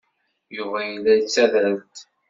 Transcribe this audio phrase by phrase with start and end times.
[0.55, 1.91] Yuba yella yettader-d.